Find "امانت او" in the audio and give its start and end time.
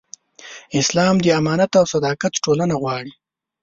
1.39-1.85